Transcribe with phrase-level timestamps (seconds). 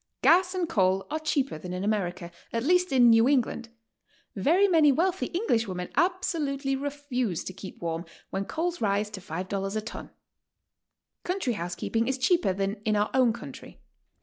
[0.23, 3.69] Gas and coal are cheaper than in America, at least in New England;
[4.35, 9.75] very many wealthy English women absolutely refuse to keep warm when coals rise to $5
[9.75, 10.09] a ton.
[11.23, 13.79] Country housekeeping is cheaper than in our own country.